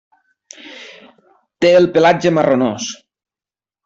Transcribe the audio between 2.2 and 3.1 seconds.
marronós.